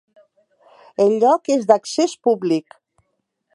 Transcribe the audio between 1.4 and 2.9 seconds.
és d'accés públic.